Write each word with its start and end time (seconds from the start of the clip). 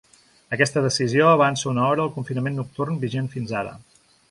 Aquesta 0.55 0.81
decisió 0.85 1.27
avança 1.33 1.69
una 1.73 1.85
hora 1.89 2.05
el 2.09 2.11
confinament 2.17 2.59
nocturn 2.63 3.01
vigent 3.07 3.31
fins 3.37 3.57
ara. 3.63 3.79